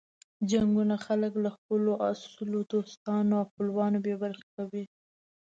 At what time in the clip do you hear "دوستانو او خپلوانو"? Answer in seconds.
2.71-3.97